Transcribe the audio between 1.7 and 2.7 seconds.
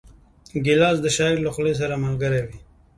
سره ملګری وي.